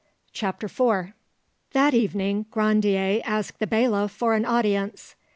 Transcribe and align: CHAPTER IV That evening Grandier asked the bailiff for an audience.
CHAPTER 0.33 0.65
IV 0.65 1.13
That 1.73 1.93
evening 1.93 2.47
Grandier 2.49 3.21
asked 3.23 3.59
the 3.59 3.67
bailiff 3.67 4.09
for 4.09 4.33
an 4.33 4.45
audience. 4.45 5.13